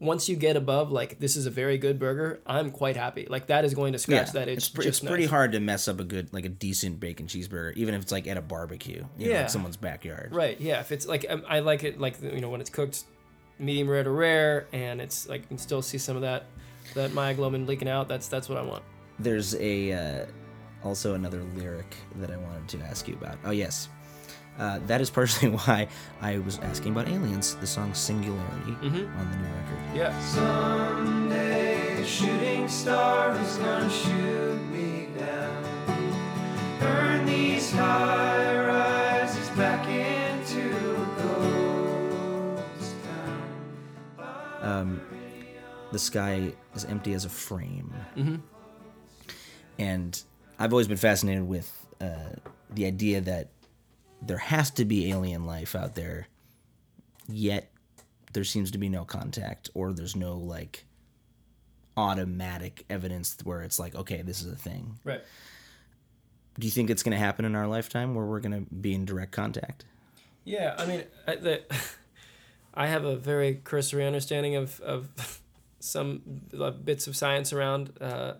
[0.00, 3.26] once you get above like this is a very good burger, I'm quite happy.
[3.28, 4.56] Like that is going to scratch yeah, that itch.
[4.56, 5.30] it's, pre- it's pretty nice.
[5.30, 8.26] hard to mess up a good, like a decent bacon cheeseburger, even if it's like
[8.26, 9.40] at a barbecue, you know, Yeah.
[9.42, 10.30] like someone's backyard.
[10.34, 10.58] Right.
[10.58, 10.80] Yeah.
[10.80, 13.04] If it's like um, I like it like you know when it's cooked
[13.58, 16.46] medium rare to rare and it's like you can still see some of that
[16.94, 18.08] that myoglobin leaking out.
[18.08, 18.82] That's that's what I want.
[19.18, 20.26] There's a uh,
[20.82, 23.36] also another lyric that I wanted to ask you about.
[23.44, 23.90] Oh yes,
[24.58, 25.88] uh, that is partially why
[26.20, 27.54] I was asking about aliens.
[27.56, 29.18] The song "Singularity" Mm-hmm.
[29.18, 29.78] on the new record.
[29.94, 30.20] Yeah.
[30.20, 35.64] Someday a shooting star is gonna shoot me down.
[36.80, 40.70] Burn these high rises back into
[41.16, 43.42] ghost town.
[44.62, 45.00] Um,
[45.92, 48.36] the sky is empty as a frame, Mm-hmm.
[49.78, 50.22] and
[50.58, 52.34] I've always been fascinated with uh,
[52.70, 53.48] the idea that
[54.22, 56.28] there has to be alien life out there,
[57.28, 57.70] yet
[58.32, 60.84] there seems to be no contact, or there's no like
[61.96, 64.98] automatic evidence where it's like, okay, this is a thing.
[65.04, 65.20] Right.
[66.58, 68.94] Do you think it's going to happen in our lifetime where we're going to be
[68.94, 69.84] in direct contact?
[70.44, 70.74] Yeah.
[70.78, 71.62] I mean, I, the,
[72.74, 75.40] I have a very cursory understanding of of
[75.80, 77.92] some uh, bits of science around.
[78.00, 78.34] Uh,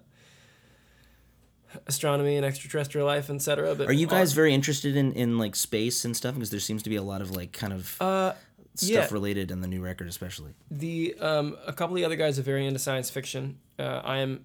[1.86, 6.04] astronomy and extraterrestrial life etc but Are you guys very interested in, in like space
[6.04, 6.34] and stuff?
[6.34, 8.32] Because there seems to be a lot of like kind of uh
[8.74, 9.08] stuff yeah.
[9.10, 10.54] related in the new record, especially.
[10.70, 13.58] the um, a couple of the other guys are very into science fiction.
[13.78, 14.44] Uh, I am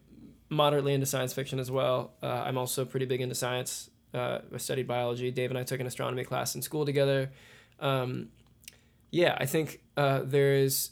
[0.49, 2.13] moderately into science fiction as well.
[2.21, 3.89] Uh, I'm also pretty big into science.
[4.13, 5.31] Uh, I studied biology.
[5.31, 7.31] Dave and I took an astronomy class in school together.
[7.79, 8.29] Um,
[9.11, 10.91] yeah, I think uh, there is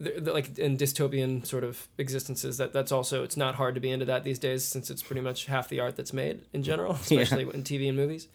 [0.00, 4.06] like in dystopian sort of existences that that's also it's not hard to be into
[4.06, 7.42] that these days since it's pretty much half the art that's made in general, especially
[7.42, 8.28] in TV and movies.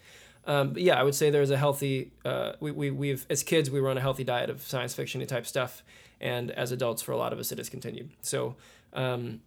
[0.46, 2.12] Um, but yeah, I would say there's a healthy.
[2.24, 5.24] Uh, we we we've as kids we were on a healthy diet of science fiction
[5.26, 5.82] type stuff,
[6.20, 8.10] and as adults, for a lot of us, it has continued.
[8.22, 8.54] So,
[8.92, 9.40] um,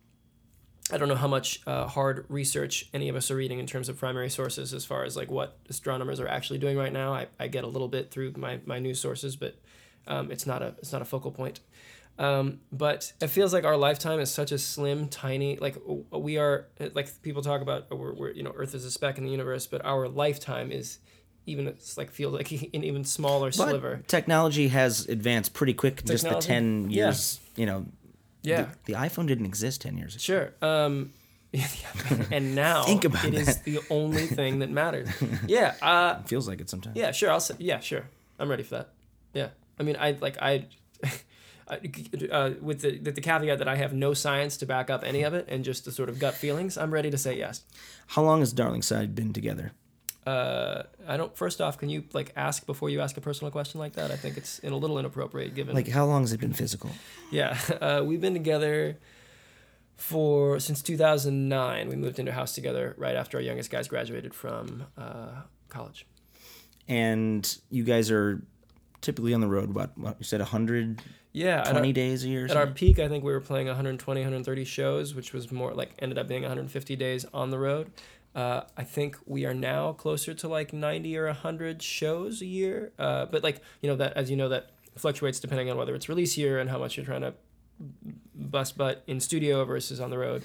[0.91, 3.87] I don't know how much uh, hard research any of us are reading in terms
[3.87, 7.13] of primary sources as far as like what astronomers are actually doing right now.
[7.13, 9.55] I, I get a little bit through my, my news sources, but
[10.07, 11.61] um, it's not a it's not a focal point.
[12.19, 15.55] Um, but it feels like our lifetime is such a slim, tiny.
[15.57, 15.77] Like
[16.11, 19.17] we are like people talk about uh, we're, we're you know Earth is a speck
[19.17, 20.99] in the universe, but our lifetime is
[21.45, 23.95] even it's like feels like an even smaller sliver.
[23.97, 26.03] But technology has advanced pretty quick.
[26.03, 26.47] Just the Technology?
[26.47, 27.05] ten Yeah.
[27.05, 27.85] years, you know.
[28.43, 28.67] Yeah.
[28.85, 30.21] The, the iPhone didn't exist ten years ago.
[30.21, 30.53] Sure.
[30.61, 31.11] Um,
[32.31, 33.63] and now Think about it is that.
[33.63, 35.09] the only thing that matters.
[35.47, 35.73] Yeah.
[35.81, 36.97] Uh, Feels like it sometimes.
[36.97, 37.11] yeah.
[37.11, 37.31] Sure.
[37.31, 37.55] I'll say.
[37.59, 37.79] Yeah.
[37.79, 38.03] Sure.
[38.37, 38.89] I'm ready for that.
[39.33, 39.49] Yeah.
[39.79, 40.65] I mean, I like I.
[41.69, 41.79] I-
[42.31, 45.23] Uh, with the, the the caveat that I have no science to back up any
[45.23, 47.63] of it and just the sort of gut feelings, I'm ready to say yes.
[48.07, 49.71] How long has Darlingside been together?
[50.25, 51.35] Uh, I don't.
[51.37, 54.11] First off, can you like ask before you ask a personal question like that?
[54.11, 55.75] I think it's in a little inappropriate given.
[55.75, 56.91] Like how long has it been physical?
[57.31, 58.97] Yeah, uh, we've been together
[59.95, 61.89] for since 2009.
[61.89, 66.05] We moved into a house together right after our youngest guys graduated from uh, college.
[66.87, 68.41] And you guys are
[69.01, 69.73] typically on the road.
[69.73, 70.39] What, what you said?
[70.39, 71.03] 120
[71.39, 72.45] Yeah, at our, days a year.
[72.45, 75.73] Or at our peak, I think we were playing 120, 130 shows, which was more
[75.73, 77.91] like ended up being 150 days on the road.
[78.35, 82.91] Uh, I think we are now closer to like 90 or 100 shows a year.
[82.99, 86.09] Uh, but like you know that as you know that fluctuates depending on whether it's
[86.09, 87.33] release year and how much you're trying to
[88.35, 90.43] bust butt in studio versus on the road.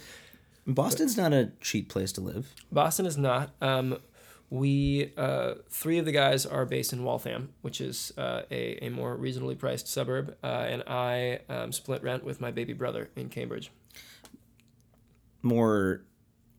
[0.64, 2.54] Boston's not a cheap place to live.
[2.70, 3.50] Boston is not.
[3.60, 3.98] Um,
[4.50, 8.88] we uh, three of the guys are based in Waltham, which is uh, a, a
[8.90, 13.28] more reasonably priced suburb, uh, and I um, split rent with my baby brother in
[13.28, 13.70] Cambridge.
[15.42, 16.02] More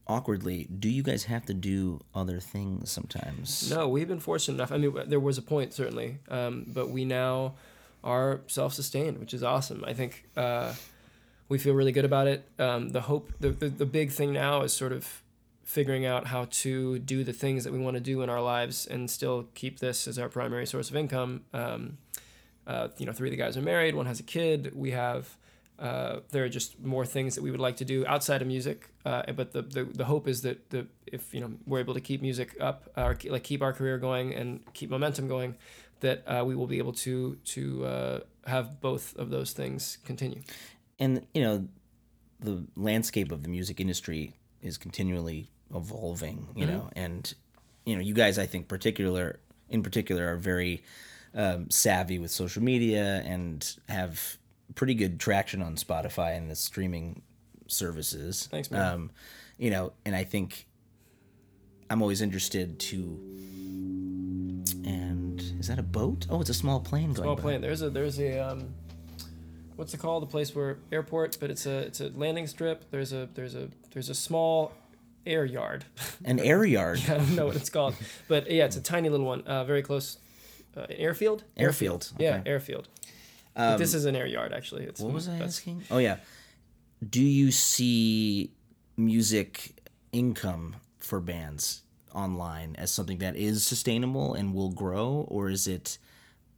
[0.08, 3.71] awkwardly, do you guys have to do other things sometimes?
[3.71, 4.71] No, we've been fortunate enough.
[4.71, 7.56] I mean, there was a point certainly, um, but we now
[8.04, 9.84] are self-sustained, which is awesome.
[9.86, 10.74] I think uh,
[11.50, 12.48] we feel really good about it.
[12.60, 15.24] Um, the hope, the, the the big thing now is sort of
[15.65, 18.86] figuring out how to do the things that we want to do in our lives
[18.86, 21.43] and still keep this as our primary source of income.
[21.54, 21.97] Um,
[22.67, 23.95] uh, you know, three of the guys are married.
[23.95, 24.71] One has a kid.
[24.73, 25.36] We have.
[25.78, 28.91] Uh, there are just more things that we would like to do outside of music,
[29.06, 31.99] uh, but the, the the hope is that the if you know we're able to
[31.99, 35.56] keep music up or ke- like keep our career going and keep momentum going,
[35.99, 40.41] that uh, we will be able to to uh, have both of those things continue.
[40.97, 41.67] And you know,
[42.39, 46.47] the landscape of the music industry is continually evolving.
[46.56, 47.34] You know, and
[47.86, 50.84] you know, you guys, I think, particular in particular, are very
[51.34, 54.38] um, savvy with social media and have
[54.75, 57.21] pretty good traction on Spotify and the streaming
[57.67, 58.47] services.
[58.51, 58.93] Thanks, man.
[58.93, 59.12] Um,
[59.58, 60.67] you know, and I think
[61.89, 63.19] I'm always interested to.
[64.84, 66.28] And is that a boat?
[66.30, 67.41] Oh, it's a small plane going Small by.
[67.41, 67.62] plane.
[67.62, 68.73] There's a there's a um,
[69.75, 70.23] what's it called?
[70.23, 72.89] The place where airport, but it's a it's a landing strip.
[72.91, 74.73] There's a there's a there's a small
[75.26, 75.86] air yard.
[76.26, 77.02] An air yard.
[77.10, 77.96] I don't know what it's called,
[78.28, 80.18] but yeah, it's a tiny little one, uh, very close.
[80.76, 81.44] Uh, an airfield.
[81.56, 82.12] Airfield.
[82.18, 82.50] Yeah, okay.
[82.50, 82.88] airfield.
[83.56, 84.84] But this is an air yard actually.
[84.84, 85.84] It's What was I asking?
[85.90, 86.18] Oh yeah.
[87.08, 88.52] Do you see
[88.98, 91.84] music income for bands
[92.14, 95.98] online as something that is sustainable and will grow, or is it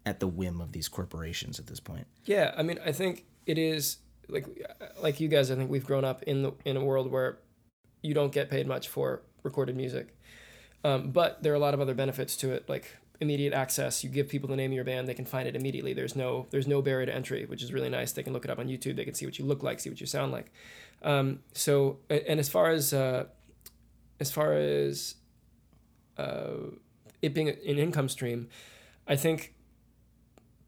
[0.05, 2.07] at the whim of these corporations at this point?
[2.25, 3.97] Yeah, I mean, I think it is
[4.29, 4.45] like
[5.01, 5.51] like you guys.
[5.51, 7.39] I think we've grown up in the in a world where
[8.01, 10.15] you don't get paid much for recorded music,
[10.83, 14.03] um, but there are a lot of other benefits to it, like immediate access.
[14.03, 15.93] You give people the name of your band, they can find it immediately.
[15.93, 18.11] There's no there's no barrier to entry, which is really nice.
[18.11, 18.95] They can look it up on YouTube.
[18.95, 20.51] They can see what you look like, see what you sound like.
[21.03, 23.25] Um, so, and as far as uh,
[24.19, 25.15] as far as
[26.17, 26.71] uh,
[27.21, 28.49] it being an income stream,
[29.07, 29.53] I think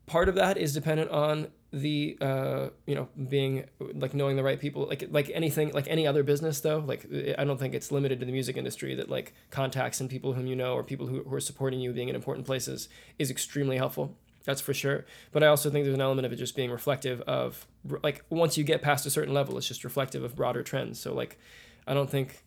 [0.06, 4.60] part of that is dependent on the uh, you know being like knowing the right
[4.60, 7.06] people like like anything like any other business though like
[7.38, 10.48] i don't think it's limited to the music industry that like contacts and people whom
[10.48, 13.78] you know or people who, who are supporting you being in important places is extremely
[13.78, 15.06] helpful that's for sure.
[15.32, 17.68] But i also think there's an element of it just being reflective of
[18.02, 21.00] like once you get past a certain level it's just reflective of broader trends.
[21.00, 21.38] So like
[21.86, 22.44] i don't think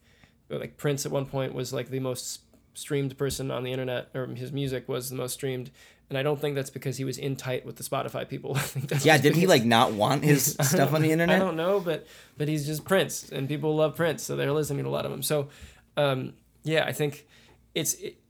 [0.48, 2.40] like prince at one point was like the most
[2.74, 5.70] streamed person on the internet or his music was the most streamed
[6.12, 8.61] and i don't think that's because he was in tight with the spotify people i
[8.61, 11.37] think that's Yeah, just did he like not want his stuff on the internet?
[11.37, 14.85] I don't know, but but he's just Prince, and people love Prince, so they're listening
[14.85, 15.22] to a lot of him.
[15.22, 15.48] So,
[15.96, 17.27] um, yeah, I think
[17.75, 18.20] it's it,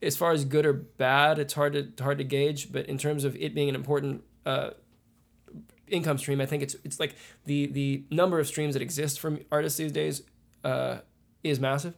[0.00, 2.72] as far as good or bad, it's hard to hard to gauge.
[2.72, 4.70] But in terms of it being an important uh,
[5.88, 9.40] income stream, I think it's it's like the the number of streams that exist from
[9.50, 10.22] artists these days
[10.64, 10.98] uh,
[11.42, 11.94] is massive.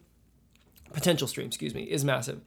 [0.93, 2.41] Potential stream, excuse me, is massive.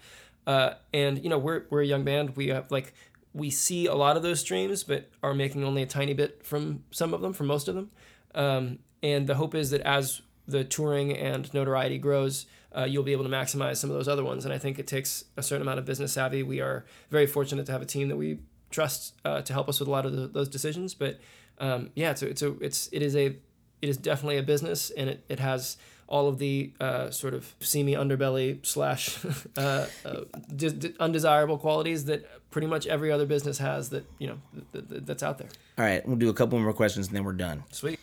[0.48, 2.36] Uh, and you know we're we're a young band.
[2.36, 2.94] We have like
[3.34, 6.84] we see a lot of those streams, but are making only a tiny bit from
[6.92, 7.92] some of them, from most of them.
[8.34, 13.12] Um, and the hope is that as the touring and notoriety grows, uh, you'll be
[13.12, 14.46] able to maximize some of those other ones.
[14.46, 16.44] And I think it takes a certain amount of business savvy.
[16.44, 19.80] We are very fortunate to have a team that we trust uh, to help us
[19.80, 20.94] with a lot of the, those decisions.
[20.94, 21.20] But
[21.60, 23.38] um, yeah, it's a, it's a, it's it is a
[23.82, 25.78] it is definitely a business, and it, it has
[26.08, 29.18] all of the uh, sort of seamy underbelly slash
[29.58, 30.22] uh, uh,
[30.56, 34.38] d- d- undesirable qualities that pretty much every other business has that you know
[34.74, 35.48] th- th- that's out there.
[35.78, 37.64] All right, we'll do a couple more questions and then we're done.
[37.72, 38.00] Sweet.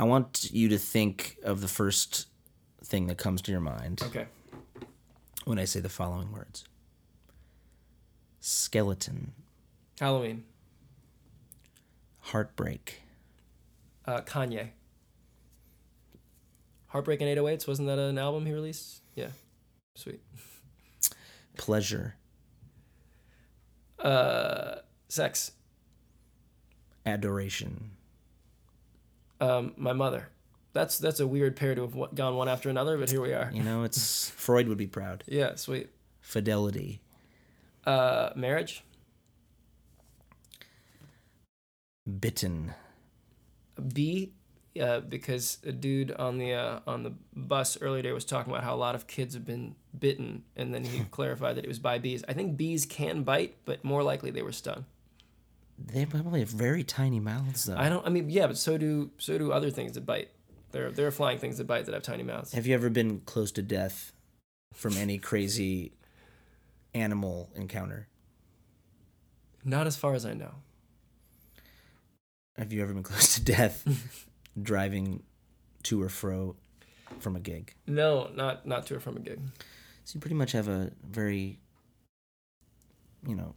[0.00, 2.26] I want you to think of the first
[2.84, 4.26] thing that comes to your mind Okay.
[5.44, 6.64] when I say the following words
[8.40, 9.32] skeleton,
[10.00, 10.44] Halloween.
[12.20, 13.00] heartbreak,
[14.06, 14.70] Uh, Kanye.
[16.94, 19.02] Heartbreak and 808s wasn't that an album he released?
[19.16, 19.30] Yeah.
[19.96, 20.20] Sweet.
[21.56, 22.14] pleasure,
[23.98, 24.76] Uh,
[25.08, 25.50] sex.
[27.04, 27.90] adoration,
[29.40, 30.28] Um, my mother.
[30.72, 33.50] That's that's a weird pair to have gone one after another, but here we are.
[33.52, 35.24] you know, it's Freud would be proud.
[35.26, 35.90] Yeah, sweet.
[36.20, 37.00] Fidelity,
[37.84, 38.84] Uh, marriage.
[42.20, 42.72] bitten,
[43.92, 44.32] B,
[44.80, 48.64] uh, because a dude on the uh, on the bus earlier today was talking about
[48.64, 51.78] how a lot of kids have been bitten, and then he clarified that it was
[51.78, 52.24] by bees.
[52.28, 54.84] I think bees can bite, but more likely they were stung.
[55.78, 57.76] they probably have very tiny mouths though.
[57.76, 58.04] I don't.
[58.06, 60.30] I mean, yeah, but so do so do other things that bite.
[60.72, 62.52] There there are flying things that bite that have tiny mouths.
[62.52, 64.12] Have you ever been close to death
[64.72, 65.92] from any crazy
[66.94, 68.08] animal encounter?
[69.64, 70.54] Not as far as I know.
[72.56, 74.26] Have you ever been close to death
[74.60, 75.22] driving
[75.84, 76.56] to or fro
[77.18, 77.74] from a gig?
[77.86, 79.40] No, not not to or from a gig.
[80.04, 81.58] So you pretty much have a very,
[83.26, 83.54] you know,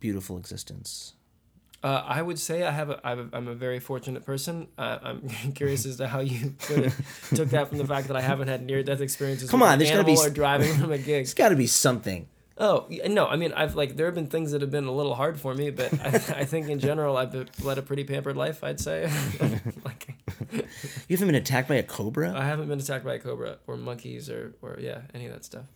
[0.00, 1.14] beautiful existence.
[1.82, 4.68] Uh, I would say I have a, I have a I'm a very fortunate person.
[4.78, 8.48] Uh, I'm curious as to how you took that from the fact that I haven't
[8.48, 9.50] had near death experiences.
[9.50, 11.06] Come on, there's got to be or driving from a gig.
[11.06, 12.28] There's got to be something.
[12.58, 15.14] Oh no, I mean I've like there have been things that have been a little
[15.14, 16.08] hard for me, but I,
[16.40, 18.64] I think in general I've led a pretty pampered life.
[18.64, 19.10] I'd say.
[19.84, 20.14] like
[21.08, 22.32] You haven't been attacked by a cobra?
[22.34, 25.44] I haven't been attacked by a cobra or monkeys or or yeah any of that
[25.44, 25.66] stuff.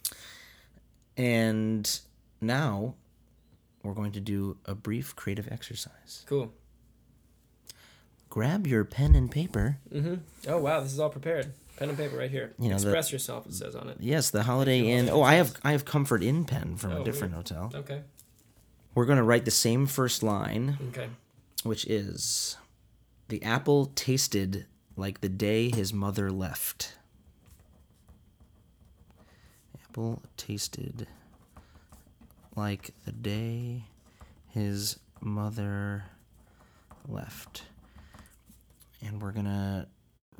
[1.18, 2.00] And
[2.40, 2.94] now
[3.82, 6.24] we're going to do a brief creative exercise.
[6.26, 6.52] Cool.
[8.30, 9.78] Grab your pen and paper.
[9.92, 10.14] Mm-hmm.
[10.48, 11.52] Oh wow, this is all prepared.
[11.80, 12.52] Pen and paper right here.
[12.58, 13.46] You know, the- Express yourself.
[13.46, 13.96] It says on it.
[14.00, 15.08] Yes, the Holiday Inn.
[15.10, 17.72] Oh, I have I have Comfort Inn pen from Oh, a different hotel.
[17.74, 18.02] Okay.
[18.94, 21.08] We're going to write the same first line, Okay.
[21.62, 22.58] which is
[23.28, 26.98] the apple tasted like the day his mother left.
[29.88, 31.06] Apple tasted
[32.56, 33.84] like the day
[34.48, 36.04] his mother
[37.08, 37.62] left.
[39.02, 39.86] And we're going to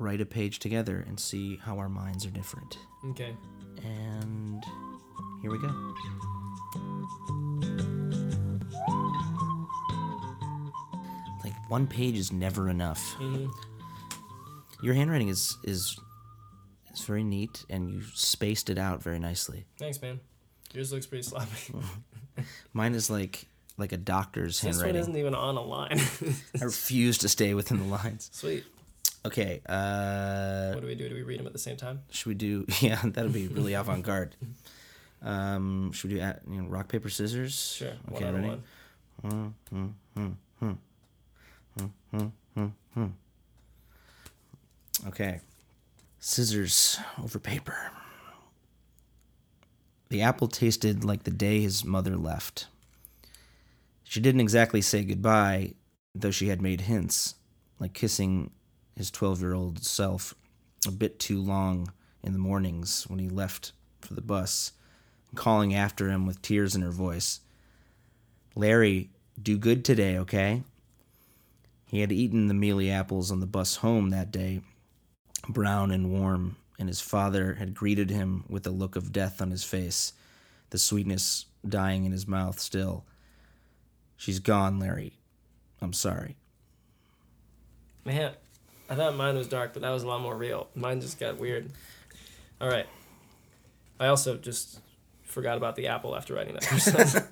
[0.01, 2.77] write a page together and see how our minds are different.
[3.11, 3.35] Okay.
[3.83, 4.63] And
[5.41, 5.69] here we go.
[11.43, 13.13] Like one page is never enough.
[13.17, 13.47] hmm
[14.83, 15.97] Your handwriting is is
[16.93, 19.65] is very neat, and you spaced it out very nicely.
[19.77, 20.19] Thanks, man.
[20.73, 21.73] Yours looks pretty sloppy.
[22.73, 23.45] Mine is like
[23.77, 25.01] like a doctor's this one handwriting.
[25.01, 25.99] isn't even on a line.
[26.59, 28.29] I refuse to stay within the lines.
[28.33, 28.63] Sweet.
[29.23, 31.07] Okay, uh, What do we do?
[31.07, 32.01] Do we read them at the same time?
[32.09, 32.65] should we do?
[32.81, 34.35] Yeah, that'd be really avant garde.
[35.23, 37.75] Um, should we do uh, you know, rock paper scissors?
[37.77, 37.93] Sure.
[38.11, 38.47] Okay, one on ready?
[38.47, 38.63] one.
[39.69, 40.29] Hmm, hmm,
[42.95, 43.05] hmm,
[45.07, 45.39] okay.
[46.19, 47.91] Scissors over paper.
[50.09, 52.65] The apple tasted like the day his mother left.
[54.03, 55.73] She didn't exactly say goodbye,
[56.15, 57.35] though she had made hints,
[57.79, 58.49] like kissing
[59.01, 60.35] his 12 year old self
[60.87, 64.73] a bit too long in the mornings when he left for the bus,
[65.33, 67.39] calling after him with tears in her voice
[68.53, 69.09] Larry,
[69.41, 70.61] do good today, okay?
[71.87, 74.61] He had eaten the mealy apples on the bus home that day,
[75.49, 79.49] brown and warm, and his father had greeted him with a look of death on
[79.49, 80.13] his face,
[80.69, 83.03] the sweetness dying in his mouth still.
[84.15, 85.13] She's gone, Larry.
[85.81, 86.35] I'm sorry.
[88.05, 88.33] Man,
[88.91, 90.67] I thought mine was dark, but that was a lot more real.
[90.75, 91.71] Mine just got weird.
[92.59, 92.85] All right.
[93.99, 94.79] I also just
[95.23, 96.63] forgot about the apple after writing that.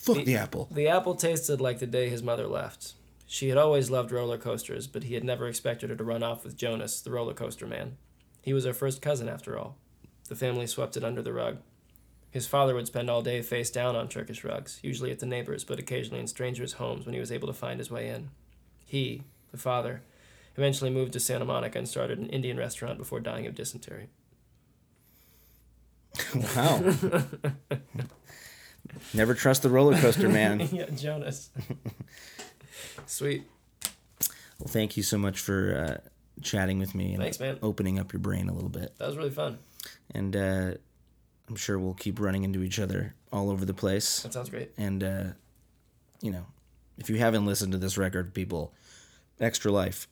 [0.00, 0.68] Fuck The- the apple.
[0.70, 2.94] the apple tasted like the day his mother left.
[3.26, 6.42] She had always loved roller coasters, but he had never expected her to run off
[6.42, 7.96] with Jonas, the roller coaster man.
[8.42, 9.76] He was her first cousin, after all.
[10.28, 11.58] The family swept it under the rug.
[12.32, 15.62] His father would spend all day face down on Turkish rugs, usually at the neighbors,
[15.62, 18.30] but occasionally in strangers' homes when he was able to find his way in.
[18.86, 19.22] He,
[19.52, 20.02] the father,
[20.56, 24.08] eventually moved to Santa Monica and started an Indian restaurant before dying of dysentery.
[26.34, 26.94] Wow.
[29.14, 30.60] Never trust the roller coaster, man.
[30.72, 31.50] yeah, Jonas.
[33.06, 33.44] Sweet.
[34.58, 36.08] Well, thank you so much for uh,
[36.42, 37.58] chatting with me and Thanks, man.
[37.62, 38.96] opening up your brain a little bit.
[38.98, 39.58] That was really fun.
[40.12, 40.72] And uh,
[41.48, 44.22] I'm sure we'll keep running into each other all over the place.
[44.22, 44.72] That sounds great.
[44.76, 45.24] And, uh,
[46.20, 46.46] you know,
[46.98, 48.74] if you haven't listened to this record, people,
[49.40, 50.08] Extra Life,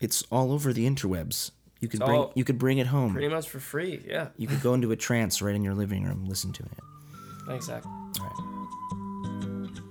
[0.00, 1.50] it's all over the interwebs.
[1.80, 3.12] You could It's bring all- you could bring it home.
[3.12, 4.02] Pretty much for free.
[4.06, 4.28] Yeah.
[4.36, 6.78] You could go into a trance right in your living room, listen to it.
[7.46, 7.84] Thanks, Zach.
[7.86, 8.34] All right.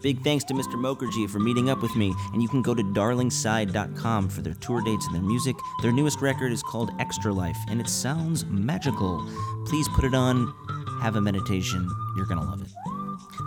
[0.01, 0.75] Big thanks to Mr.
[0.75, 4.81] Mukharj for meeting up with me, and you can go to darlingside.com for their tour
[4.81, 5.57] dates and their music.
[5.81, 9.27] Their newest record is called Extra Life, and it sounds magical.
[9.65, 10.53] Please put it on,
[11.01, 12.69] have a meditation, you're gonna love it.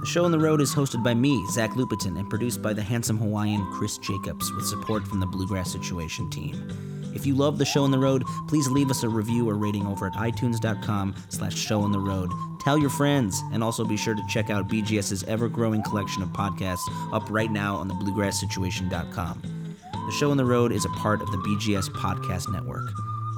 [0.03, 2.82] The show on the road is hosted by me, Zach Lupetin, and produced by the
[2.82, 7.12] handsome Hawaiian Chris Jacobs with support from the Bluegrass Situation team.
[7.14, 9.86] If you love the show on the road, please leave us a review or rating
[9.86, 12.32] over at itunes.com slash show on the road.
[12.62, 16.82] Tell your friends, and also be sure to check out BGS's ever-growing collection of podcasts
[17.12, 19.76] up right now on the bluegrasssituation.com.
[19.92, 22.90] The show on the road is a part of the BGS Podcast Network.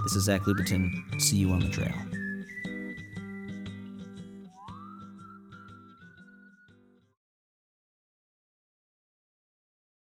[0.04, 1.20] This is Zach Lupetin.
[1.20, 1.92] See you on the trail.